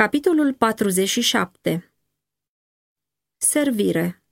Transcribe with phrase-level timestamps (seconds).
[0.00, 1.94] Capitolul 47
[3.36, 4.22] Servire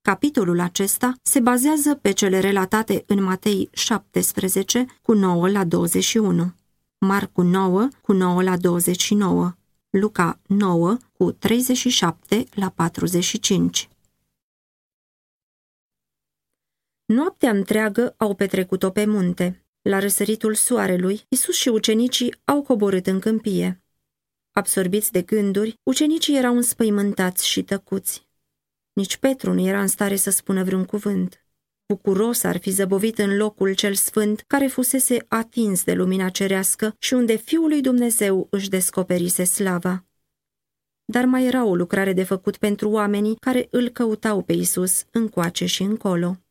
[0.00, 6.54] Capitolul acesta se bazează pe cele relatate în Matei 17 cu 9 la 21,
[6.98, 9.56] Marcu 9 cu 9 la 29,
[9.90, 13.88] Luca 9 cu 37 la 45.
[17.04, 19.63] Noaptea întreagă au petrecut-o pe munte.
[19.84, 23.82] La răsăritul soarelui, Isus și ucenicii au coborât în câmpie.
[24.52, 28.28] Absorbiți de gânduri, ucenicii erau înspăimântați și tăcuți.
[28.92, 31.46] Nici Petru nu era în stare să spună vreun cuvânt.
[31.86, 37.14] Bucuros ar fi zăbovit în locul cel sfânt care fusese atins de lumina cerească și
[37.14, 40.06] unde Fiul lui Dumnezeu își descoperise slava.
[41.04, 45.66] Dar mai era o lucrare de făcut pentru oamenii care îl căutau pe Isus încoace
[45.66, 46.43] și încolo.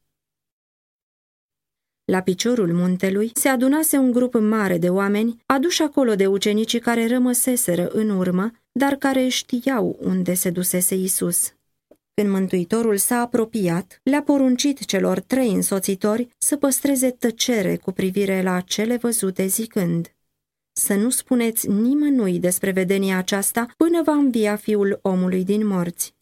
[2.06, 7.08] La piciorul muntelui se adunase un grup mare de oameni, aduși acolo de ucenicii care
[7.08, 11.54] rămăseseră în urmă, dar care știau unde se dusese Isus.
[12.14, 18.60] Când Mântuitorul s-a apropiat, le-a poruncit celor trei însoțitori să păstreze tăcere cu privire la
[18.60, 20.14] cele văzute zicând
[20.74, 26.13] Să nu spuneți nimănui despre vedenia aceasta până va învia fiul omului din morți.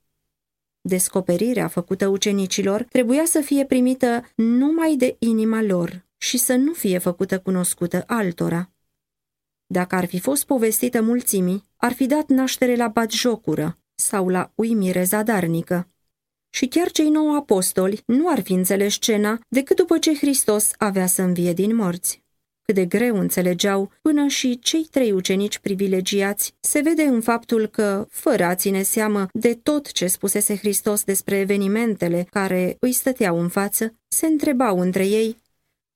[0.81, 6.97] Descoperirea făcută ucenicilor trebuia să fie primită numai de inima lor și să nu fie
[6.97, 8.71] făcută cunoscută altora.
[9.65, 15.03] Dacă ar fi fost povestită mulțimii, ar fi dat naștere la batjocură sau la uimire
[15.03, 15.89] zadarnică.
[16.49, 21.05] Și chiar cei nouă apostoli nu ar fi înțeles scena decât după ce Hristos avea
[21.05, 22.23] să învie din morți
[22.61, 28.07] cât de greu înțelegeau până și cei trei ucenici privilegiați, se vede în faptul că,
[28.09, 33.47] fără a ține seamă de tot ce spusese Hristos despre evenimentele care îi stăteau în
[33.49, 35.37] față, se întrebau între ei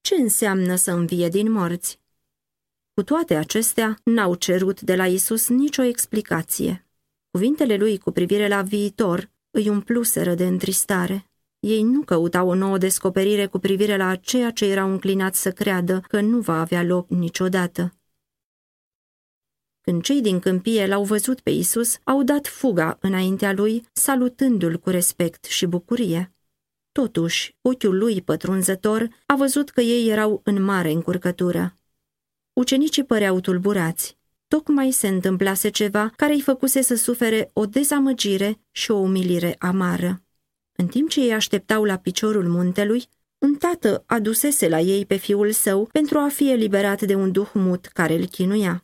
[0.01, 1.99] ce înseamnă să învie din morți.
[2.93, 6.87] Cu toate acestea, n-au cerut de la Isus nicio explicație.
[7.31, 11.29] Cuvintele lui cu privire la viitor îi umpluseră de întristare.
[11.65, 16.01] Ei nu căutau o nouă descoperire cu privire la ceea ce erau înclinați să creadă
[16.07, 17.93] că nu va avea loc niciodată.
[19.81, 24.89] Când cei din câmpie l-au văzut pe Isus, au dat fuga înaintea lui, salutându-l cu
[24.89, 26.33] respect și bucurie.
[26.91, 31.77] Totuși, ochiul lui pătrunzător a văzut că ei erau în mare încurcătură.
[32.53, 34.17] Ucenicii păreau tulburați.
[34.47, 40.24] Tocmai se întâmplase ceva care îi făcuse să sufere o dezamăgire și o umilire amară.
[40.75, 45.51] În timp ce ei așteptau la piciorul muntelui, un tată adusese la ei pe fiul
[45.51, 48.83] său pentru a fi eliberat de un duh mut care îl chinuia.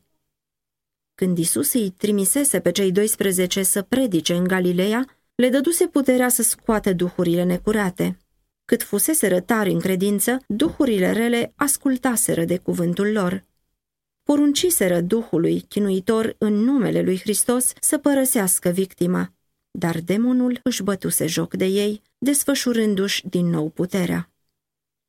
[1.16, 6.42] Când Isus îi trimisese pe cei 12 să predice în Galileea, le dăduse puterea să
[6.42, 8.18] scoată duhurile necurate.
[8.66, 13.44] Cât fusese rătari în credință, duhurile rele ascultaseră de cuvântul lor.
[14.24, 19.34] Porunciseră Duhului chinuitor în numele lui Hristos să părăsească victima
[19.72, 24.30] dar demonul își bătuse joc de ei, desfășurându-și din nou puterea.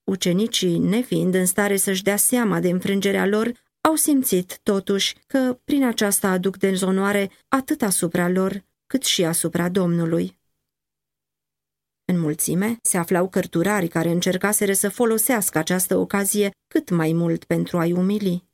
[0.05, 5.85] Ucenicii, nefiind în stare să-și dea seama de înfrângerea lor, au simțit, totuși, că prin
[5.85, 10.41] aceasta aduc dezonoare atât asupra lor, cât și asupra Domnului.
[12.05, 17.79] În mulțime se aflau cărturari care încercaseră să folosească această ocazie cât mai mult pentru
[17.79, 18.45] a-i umili.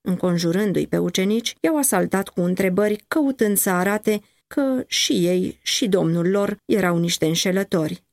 [0.00, 4.22] Înconjurându-i pe ucenici, i-au asaltat cu întrebări, căutând să arate
[4.54, 8.04] că și ei și domnul lor erau niște înșelători.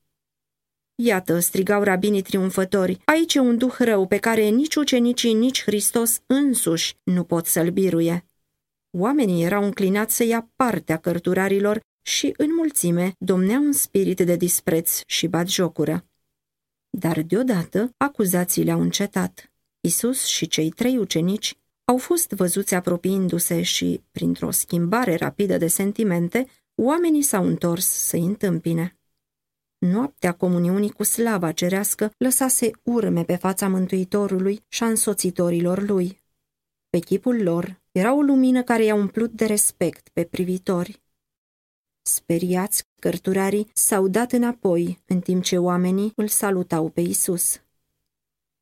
[0.95, 6.21] Iată, strigau rabinii triumfători, aici e un duh rău pe care nici ucenicii, nici Hristos
[6.25, 8.29] însuși nu pot să-l biruie.
[8.97, 15.01] Oamenii erau înclinați să ia partea cărturarilor și, în mulțime, domnea un spirit de dispreț
[15.05, 16.05] și batjocură.
[16.89, 19.51] Dar deodată acuzațiile au încetat.
[19.79, 21.57] Isus și cei trei ucenici
[21.89, 28.99] au fost văzuți apropiindu-se și, printr-o schimbare rapidă de sentimente, oamenii s-au întors să-i întâmpine.
[29.77, 36.19] Noaptea comuniunii cu slava cerească lăsase urme pe fața Mântuitorului și a însoțitorilor lui.
[36.89, 41.01] Pe chipul lor era o lumină care i-a umplut de respect pe privitori.
[42.01, 47.61] Speriați, cărturarii s-au dat înapoi, în timp ce oamenii îl salutau pe Isus.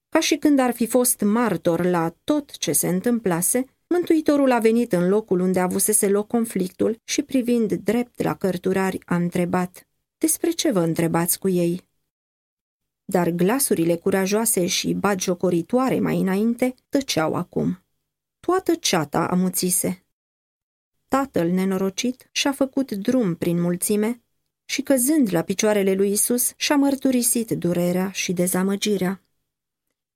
[0.10, 4.92] Ca și când ar fi fost martor la tot ce se întâmplase, Mântuitorul a venit
[4.92, 9.88] în locul unde avusese loc conflictul și privind drept la cărturari a întrebat,
[10.18, 11.90] Despre ce vă întrebați cu ei?
[13.06, 17.86] Dar glasurile curajoase și bagiocoritoare mai înainte tăceau acum.
[18.40, 20.06] Toată ceata amuțise.
[21.08, 24.22] Tatăl nenorocit și-a făcut drum prin mulțime
[24.66, 29.27] și căzând la picioarele lui Isus și-a mărturisit durerea și dezamăgirea.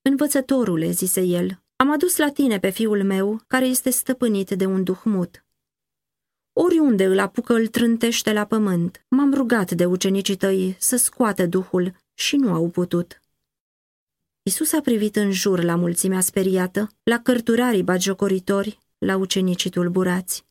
[0.03, 4.83] Învățătorule, zise el, Am adus la tine pe fiul meu, care este stăpânit de un
[4.83, 5.45] duh mut.
[6.53, 9.05] Oriunde îl apucă, îl trântește la pământ.
[9.07, 13.21] M-am rugat de ucenicii tăi să scoată duhul și nu au putut.
[14.43, 20.45] Isus a privit în jur la mulțimea speriată, la cărturarii bagiocoritori, la ucenicii tulburați.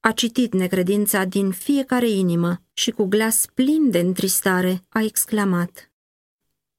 [0.00, 5.91] A citit necredința din fiecare inimă și cu glas plin de întristare a exclamat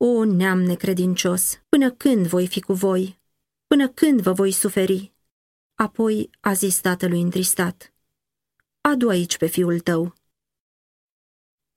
[0.06, 3.20] O neam necredincios, până când voi fi cu voi?
[3.68, 5.14] Până când vă voi suferi?
[5.76, 7.94] Apoi a zis tatălui întristat
[8.82, 10.14] Adu aici pe fiul tău.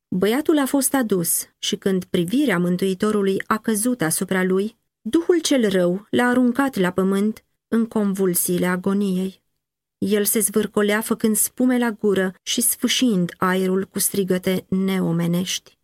[0.08, 6.06] Băiatul a fost adus și când privirea Mântuitorului a căzut asupra lui, Duhul cel rău
[6.10, 9.42] l-a aruncat la pământ în convulsiile agoniei.
[9.98, 15.75] El se zvârcolea făcând spume la gură și sfâșind aerul cu strigăte neomenești.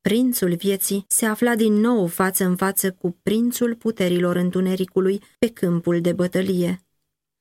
[0.00, 6.00] Prințul vieții se afla din nou față în față cu prințul puterilor întunericului pe câmpul
[6.00, 6.84] de bătălie.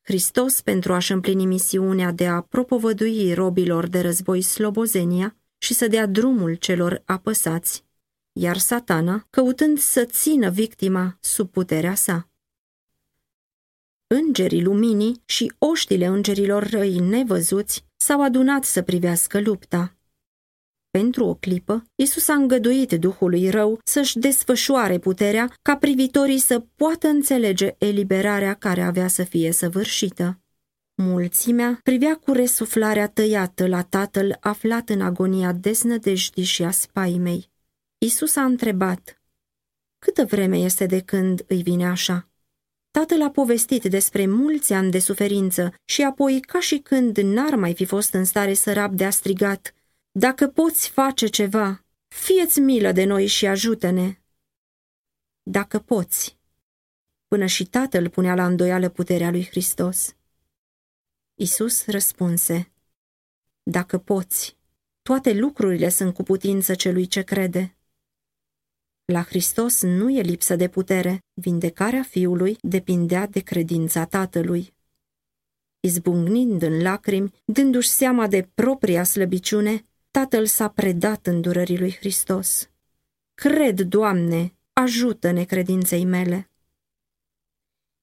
[0.01, 6.05] Hristos, pentru a-și împlini misiunea de a propovădui robilor de război slobozenia și să dea
[6.05, 7.83] drumul celor apăsați,
[8.31, 12.29] iar satana căutând să țină victima sub puterea sa.
[14.07, 19.98] Îngerii luminii și oștile îngerilor răi nevăzuți s-au adunat să privească lupta.
[20.91, 27.07] Pentru o clipă, Isus a îngăduit Duhului rău să-și desfășoare puterea ca privitorii să poată
[27.07, 30.39] înțelege eliberarea care avea să fie săvârșită.
[30.95, 37.51] Mulțimea privea cu resuflarea tăiată la tatăl aflat în agonia deznădejdii și a spaimei.
[37.97, 39.21] Isus a întrebat,
[39.99, 42.29] Câtă vreme este de când îi vine așa?
[42.91, 47.73] Tatăl a povestit despre mulți ani de suferință și apoi, ca și când n-ar mai
[47.73, 49.73] fi fost în stare să rabde, a strigat,
[50.19, 54.19] Dacă poți face ceva, fieți milă de noi și ajută-ne.
[55.43, 56.37] Dacă poți.
[57.27, 60.15] Până și tatăl punea la îndoială puterea lui Hristos.
[61.35, 62.71] Isus răspunse,
[63.63, 64.57] Dacă poți,
[65.01, 67.77] toate lucrurile sunt cu putință celui ce crede.
[69.05, 74.73] La Hristos nu e lipsă de putere, vindecarea Fiului depindea de credința Tatălui.
[75.79, 82.69] Izbucnind în lacrimi, dându-și seama de propria slăbiciune, Tatăl s-a predat îndurării lui Hristos.
[83.33, 86.51] Cred, Doamne, ajută-ne credinței mele.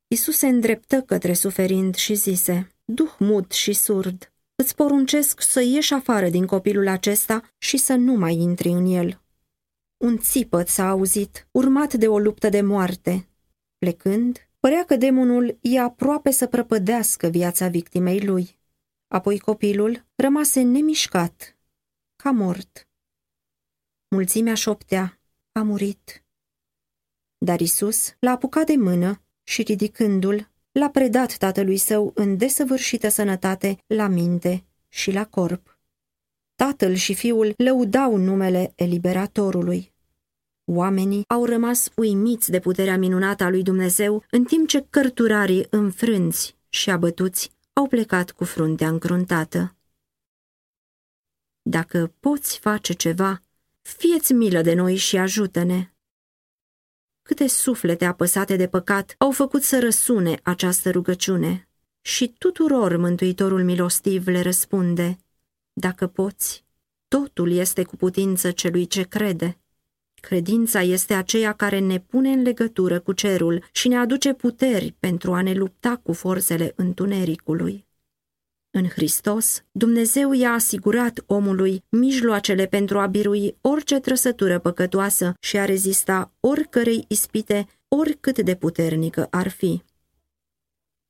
[0.06, 5.94] Isus se îndreptă către suferind și zise, Duh mut și surd, îți poruncesc să ieși
[5.94, 9.20] afară din copilul acesta și să nu mai intri în el.
[9.96, 13.28] Un țipăt s-a auzit, urmat de o luptă de moarte.
[13.78, 18.58] Plecând, părea că demonul e aproape să prăpădească viața victimei lui.
[19.08, 21.55] Apoi copilul rămase nemișcat,
[22.26, 22.88] ca mort.
[24.08, 25.20] Mulțimea șoptea,
[25.52, 26.24] a murit.
[27.38, 33.78] Dar Isus l-a apucat de mână și, ridicându-l, l-a predat tatălui său în desăvârșită sănătate
[33.86, 35.78] la minte și la corp.
[36.54, 39.94] Tatăl și fiul lăudau numele eliberatorului.
[40.64, 46.56] Oamenii au rămas uimiți de puterea minunată a lui Dumnezeu, în timp ce cărturarii înfrânți
[46.68, 49.75] și abătuți au plecat cu fruntea încruntată.
[51.68, 53.42] Dacă poți face ceva,
[53.82, 55.90] fieți milă de noi și ajută-ne.
[57.22, 61.68] Câte suflete apăsate de păcat au făcut să răsune această rugăciune
[62.00, 65.16] și tuturor Mântuitorul milostiv le răspunde,
[65.72, 66.64] Dacă poți,
[67.08, 69.58] totul este cu putință celui ce crede.
[70.20, 75.34] Credința este aceea care ne pune în legătură cu cerul și ne aduce puteri pentru
[75.34, 77.85] a ne lupta cu forțele întunericului.
[78.78, 85.64] În Hristos, Dumnezeu i-a asigurat omului mijloacele pentru a birui orice trăsătură păcătoasă și a
[85.64, 89.82] rezista oricărei ispite, oricât de puternică ar fi.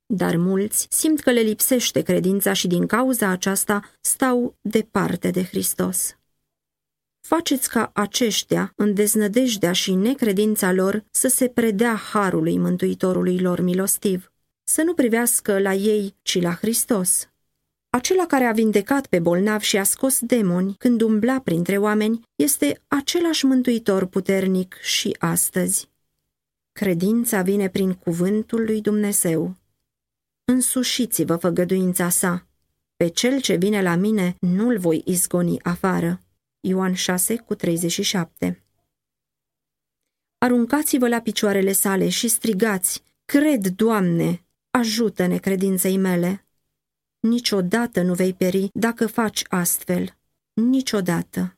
[0.05, 6.17] Dar mulți simt că le lipsește credința și din cauza aceasta stau departe de Hristos.
[7.21, 14.31] Faceți ca aceștia, în deznădejdea și necredința lor, să se predea harului Mântuitorului lor milostiv,
[14.63, 17.29] să nu privească la ei, ci la Hristos.
[17.89, 22.81] Acela care a vindecat pe bolnav și a scos demoni când umbla printre oameni este
[22.87, 25.89] același mântuitor puternic și astăzi.
[26.71, 29.55] Credința vine prin cuvântul lui Dumnezeu.
[30.43, 32.45] Însușiți-vă făgăduința sa.
[32.95, 36.21] Pe cel ce vine la mine nu-l voi izgoni afară.
[36.59, 38.63] Ioan 6 cu 37
[40.37, 46.46] Aruncați-vă la picioarele sale și strigați, Cred, Doamne, ajută-ne credinței mele.
[47.27, 50.17] Niciodată nu vei peri dacă faci astfel.
[50.53, 51.57] Niciodată.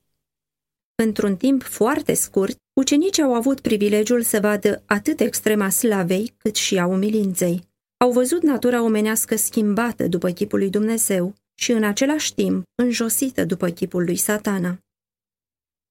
[0.95, 6.77] Într-un timp foarte scurt, ucenicii au avut privilegiul să vadă atât extrema slavei cât și
[6.77, 7.67] a umilinței.
[7.97, 13.69] Au văzut natura omenească schimbată după chipul lui Dumnezeu și în același timp înjosită după
[13.69, 14.79] chipul lui satana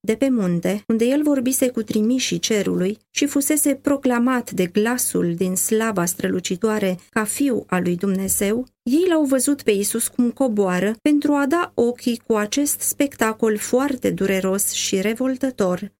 [0.00, 5.54] de pe munte, unde el vorbise cu trimișii cerului și fusese proclamat de glasul din
[5.54, 11.32] slava strălucitoare ca fiu al lui Dumnezeu, ei l-au văzut pe Isus cum coboară pentru
[11.32, 15.92] a da ochii cu acest spectacol foarte dureros și revoltător.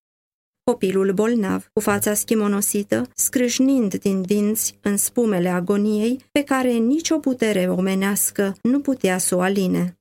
[0.63, 7.69] Copilul bolnav, cu fața schimonosită, scrâșnind din dinți în spumele agoniei, pe care nicio putere
[7.71, 9.99] omenească nu putea să o aline.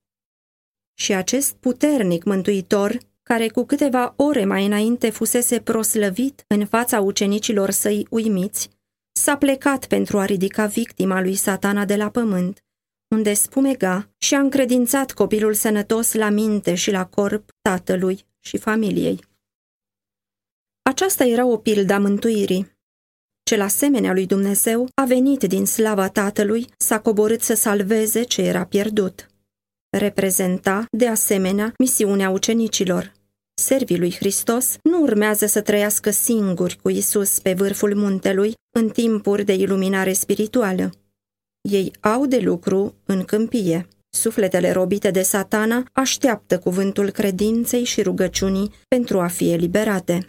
[0.93, 7.69] Și acest puternic mântuitor care cu câteva ore mai înainte fusese proslăvit în fața ucenicilor
[7.69, 8.69] săi uimiți,
[9.11, 12.61] s-a plecat pentru a ridica victima lui satana de la pământ,
[13.07, 19.19] unde spumega și a încredințat copilul sănătos la minte și la corp tatălui și familiei.
[20.81, 22.75] Aceasta era o pildă a mântuirii.
[23.43, 28.65] Cel asemenea lui Dumnezeu a venit din slava Tatălui, s-a coborât să salveze ce era
[28.65, 29.27] pierdut.
[29.89, 33.13] Reprezenta, de asemenea, misiunea ucenicilor.
[33.53, 39.43] Servii lui Hristos nu urmează să trăiască singuri cu Isus pe vârful muntelui în timpuri
[39.43, 40.91] de iluminare spirituală.
[41.69, 43.87] Ei au de lucru în câmpie.
[44.09, 50.27] Sufletele robite de satana așteaptă cuvântul credinței și rugăciunii pentru a fi eliberate.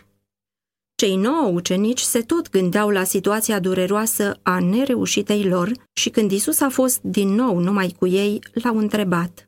[0.95, 6.61] Cei nouă ucenici se tot gândeau la situația dureroasă a nereușitei lor și când Isus
[6.61, 9.47] a fost din nou numai cu ei, l-au întrebat.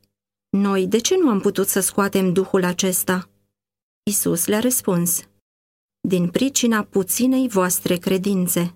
[0.49, 3.29] Noi de ce nu am putut să scoatem Duhul acesta?
[4.03, 5.27] Isus le-a răspuns,
[6.07, 8.75] din pricina puținei voastre credințe.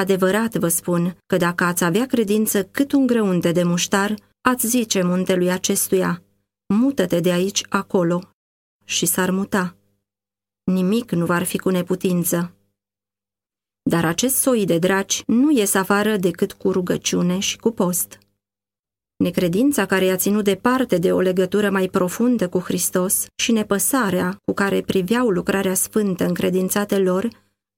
[0.00, 5.02] Adevărat vă spun că dacă ați avea credință cât un grăunte de muștar, ați zice
[5.02, 6.22] muntelui acestuia,
[6.74, 8.30] mută-te de aici acolo,
[8.84, 9.76] și s-ar muta.
[10.64, 12.54] Nimic nu va fi cu neputință.
[13.82, 18.18] Dar acest soi de draci nu ies afară decât cu rugăciune și cu post.
[19.16, 24.52] Necredința care i-a ținut departe de o legătură mai profundă cu Hristos și nepăsarea cu
[24.52, 27.28] care priveau lucrarea sfântă încredințate lor,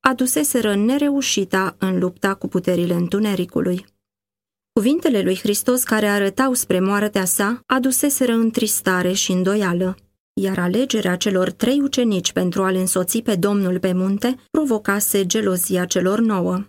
[0.08, 3.86] aduseseră nereușita în lupta cu puterile întunericului.
[4.72, 9.96] Cuvintele lui Hristos care arătau spre moartea sa aduseseră întristare și îndoială,
[10.40, 16.20] iar alegerea celor trei ucenici pentru a-l însoți pe Domnul pe munte provocase gelozia celor
[16.20, 16.64] nouă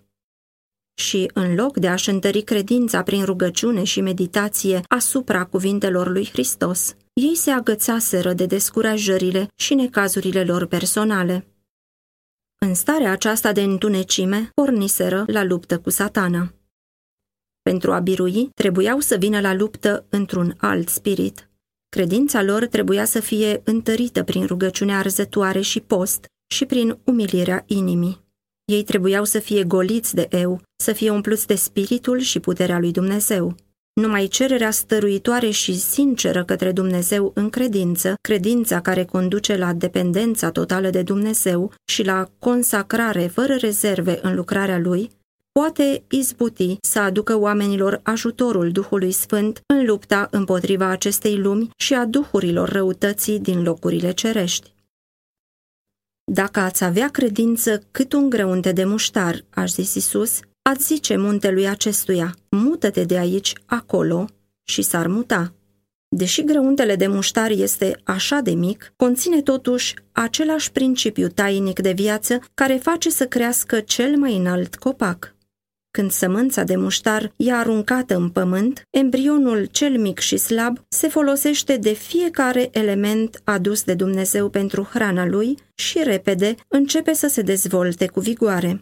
[0.96, 6.96] și, în loc de a-și întări credința prin rugăciune și meditație asupra cuvintelor lui Hristos,
[7.14, 11.53] ei se agățaseră de descurajările și necazurile lor personale.
[12.64, 16.54] În starea aceasta de întunecime, porniseră la luptă cu satana.
[17.62, 21.50] Pentru a birui, trebuiau să vină la luptă într-un alt spirit.
[21.90, 28.22] Credința lor trebuia să fie întărită prin rugăciunea arzătoare și post și prin umilirea inimii.
[28.66, 32.92] Ei trebuiau să fie goliți de eu, să fie umpluți de spiritul și puterea lui
[32.92, 33.56] Dumnezeu.
[33.94, 40.90] Numai cererea stăruitoare și sinceră către Dumnezeu în credință, credința care conduce la dependența totală
[40.90, 45.10] de Dumnezeu și la consacrare fără rezerve în lucrarea Lui,
[45.52, 52.06] poate izbuti să aducă oamenilor ajutorul Duhului Sfânt în lupta împotriva acestei lumi și a
[52.06, 54.74] duhurilor răutății din locurile cerești.
[56.32, 61.68] Dacă ați avea credință cât un grăunte de muștar, aș zis Isus, ați zice muntelui
[61.68, 64.26] acestuia, mută-te de aici, acolo,
[64.64, 65.54] și s-ar muta.
[66.08, 72.40] Deși grăuntele de muștar este așa de mic, conține totuși același principiu tainic de viață
[72.54, 75.36] care face să crească cel mai înalt copac.
[75.92, 81.78] Când sămânța de muștar e aruncată în pământ, embrionul cel mic și slab se folosește
[81.78, 88.08] de fiecare element adus de Dumnezeu pentru hrana lui și repede începe să se dezvolte
[88.08, 88.80] cu vigoare.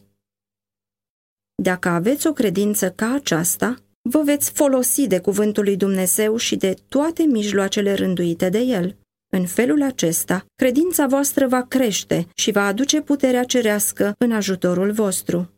[1.61, 6.75] Dacă aveți o credință ca aceasta, vă veți folosi de cuvântul lui Dumnezeu și de
[6.87, 8.97] toate mijloacele rânduite de el.
[9.33, 15.49] În felul acesta, credința voastră va crește și va aduce puterea cerească în ajutorul vostru.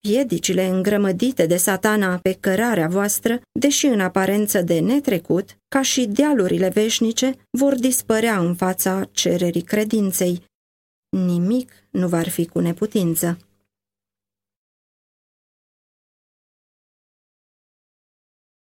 [0.00, 6.68] Piedicile îngrămădite de satana pe cărarea voastră, deși în aparență de netrecut, ca și dealurile
[6.68, 10.44] veșnice, vor dispărea în fața cererii credinței.
[11.08, 13.38] Nimic nu va fi cu neputință.